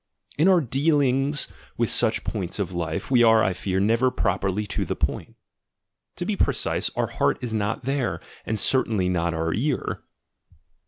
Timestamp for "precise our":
6.35-7.05